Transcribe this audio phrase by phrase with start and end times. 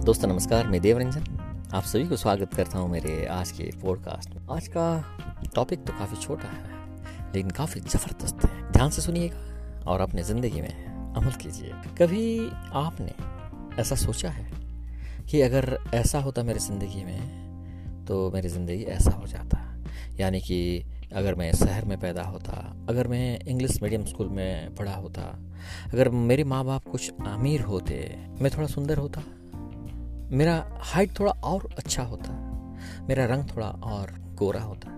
[0.00, 4.46] दोस्तों, नमस्कार, मैं देवरंजन। आप सभी को स्वागत करता हूँ मेरे आज के पॉडकास्ट में।
[4.50, 4.84] आज का
[5.54, 10.60] टॉपिक तो काफ़ी छोटा है, लेकिन काफ़ी ज़बरदस्त है। ध्यान से सुनिएगा और अपने ज़िंदगी
[10.60, 13.12] में अमल कीजिए। कभी आपने
[13.80, 14.50] ऐसा सोचा है
[15.30, 19.58] कि अगर ऐसा होता मेरी ज़िंदगी में तो मेरी ज़िंदगी ऐसा हो जाता?
[20.20, 22.54] यानी कि अगर मैं शहर में पैदा होता,
[22.88, 25.22] अगर मैं इंग्लिश मीडियम स्कूल में पढ़ा होता,
[25.92, 29.22] अगर मेरे माँ बाप कुछ अमीर होते, मैं थोड़ा सुंदर होता
[30.32, 32.32] मेरा हाइट थोड़ा और अच्छा होता।
[33.08, 34.90] मेरा रंग थोड़ा और गोरा होता।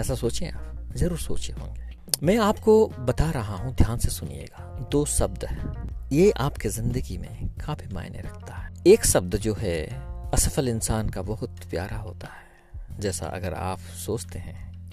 [0.00, 1.88] ऐसा सोचें आप, ज़रूर सोचे होंगे।
[2.22, 5.72] मैं आपको बता रहा हूँ, ध्यान से सुनिएगा। दो शब्द है।
[6.12, 9.86] ये आपके ज़िंदगी में काफ़ी मायने रखता है। एक शब्द जो है,
[10.30, 14.90] असफल इंसान का बहुत प्यारा होता है। जैसा अगर आप सोचते हैं,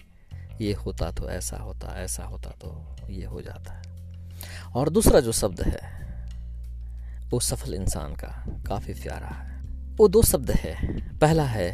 [0.62, 3.82] ये होता तो ऐसा होता ऐसा होता तो ये हो जाता। है
[4.76, 6.06] और दूसरा जो शब्द है,
[7.30, 9.55] वो सफल इंसान का काफ़ी प्यारा है।
[9.98, 10.76] वो दो शब्द है।
[11.20, 11.68] पहला है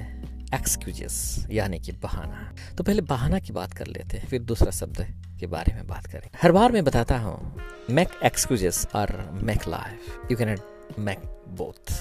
[0.56, 5.06] एक्सक्यूजेस यानी कि बहाना। तो पहले बहाना की बात कर लेते हैं, फिर दूसरा शब्द
[5.40, 7.56] के बारे में बात करें। हर बार मैं बताता हूँ
[7.90, 9.14] मैक एक्सक्यूजेस और
[9.44, 10.56] make life you can
[11.00, 11.22] make
[11.58, 11.94] both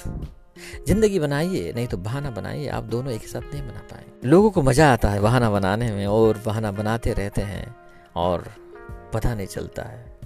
[0.87, 4.63] ज़िंदगी बनाइए, नहीं तो बहाना बनाइए, आप दोनों एक साथ नहीं बना पाए लोगों को
[4.63, 7.75] मज़ा आता है बहाना बनाने में और बहाना बनाते रहते हैं
[8.17, 8.45] और
[9.15, 10.19] पता नहीं चलता है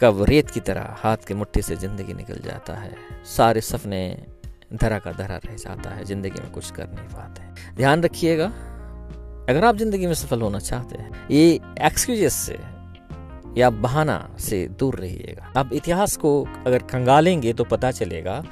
[0.00, 2.92] कब रेत की तरह हाथ के मुट्ठी से ज़िंदगी निकल जाता है।
[3.36, 4.02] सारे सपने
[4.70, 8.46] धरा का धरा रह जाता है, ज़िंदगी में कुछ कर नहीं पाते। ध्यान रखिएगा,
[9.48, 12.58] अगर आप ज़िंदगी में सफल होना चाहते हैं, ये एक्सक्यूजेस से
[13.56, 18.42] या बहाना से दूर रहिएगा। अब इतिहास को अगर खंगालेंगे तो पता चलेगा,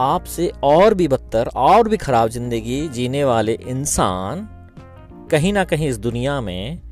[0.00, 4.48] आपसे और भी बदतर, और भी खराब ज़िंदगी जीने वाले इंसान
[5.30, 6.82] कहीं ना कहीं इस दुनिया में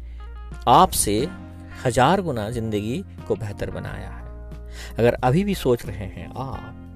[0.69, 1.17] आपसे
[1.85, 4.25] हज़ार गुना ज़िंदगी को बेहतर बनाया है।
[4.99, 6.95] अगर अभी भी सोच रहे हैं आप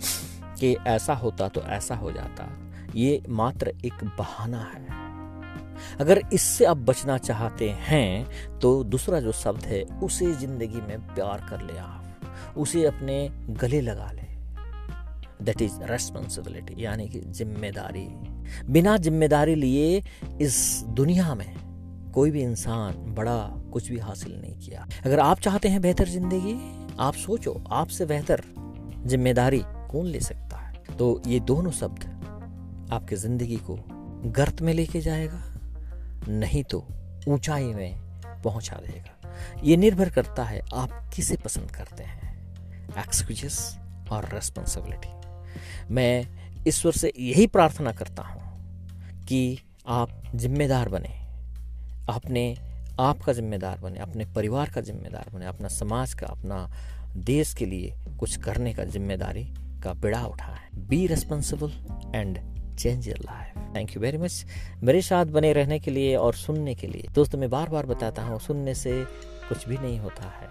[0.60, 2.48] कि ऐसा होता तो ऐसा हो जाता।
[2.94, 4.98] ये मात्र एक बहाना है।
[6.00, 11.46] अगर इससे आप बचना चाहते हैं तो दूसरा जो शब्द है, उसे ज़िंदगी में प्यार
[11.50, 14.28] कर ले आप। उसे अपने गले लगा ले।
[15.44, 18.06] दैट इज़ रेस्पॉन्सिबिलिटी यानी कि ज़िम्मेदारी।
[18.70, 20.02] बिना ज़िम्मेदारी लिए
[20.40, 21.54] इस दुनिया में
[22.14, 23.38] कोई भी इंसान बड़ा
[23.72, 26.54] कुछ भी हासिल नहीं किया। अगर आप चाहते हैं बेहतर ज़िंदगी,
[27.00, 28.42] आप सोचो, आपसे बेहतर
[29.06, 30.49] ज़िम्मेदारी कौन ले सकता
[31.00, 32.02] तो ये दोनों शब्द
[32.92, 33.76] आपके ज़िंदगी को
[34.32, 35.38] गर्त में लेके जाएगा,
[36.28, 36.78] नहीं तो
[37.28, 37.94] ऊंचाई में
[38.44, 42.32] पहुँचा देगा। ये निर्भर करता है आप किसे पसंद करते हैं,
[42.98, 43.58] एक्सक्यूजेस
[44.12, 46.26] और रेस्पॉन्सिबिलिटी मैं
[46.68, 49.58] ईश्वर से यही प्रार्थना करता हूँ कि
[49.88, 51.14] आप जिम्मेदार बने,
[52.08, 52.44] अपने
[53.00, 56.68] आप का जिम्मेदार बने, अपने परिवार का जिम्मेदार बने, अपना समाज का, अपना
[57.16, 59.48] देश के लिए कुछ करने का ज़िम्मेदारी
[59.80, 61.72] का बिड़ा उठाए be responsible
[62.14, 62.38] and
[62.78, 64.44] change your life thank you very much
[64.82, 68.22] मेरे साथ बने रहने के लिए और सुनने के लिए। दोस्तों, मैं बार बार बताता
[68.22, 69.04] हूँ, सुनने से
[69.48, 70.48] कुछ भी नहीं होता है।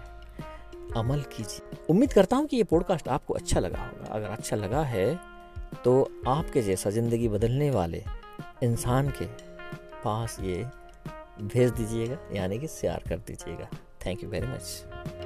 [0.96, 4.82] अमल कीजिए। उम्मीद करता हूँ कि ये पॉडकास्ट आपको अच्छा लगा होगा। अगर अच्छा लगा
[4.84, 5.14] है
[5.84, 5.92] तो
[6.28, 8.02] आपके जैसा ज़िंदगी बदलने वाले
[8.62, 9.26] इंसान के
[10.04, 10.64] पास ये
[11.42, 13.68] भेज दीजिएगा, यानी कि शेयर कर दीजिएगा।
[14.06, 15.19] Thank you very much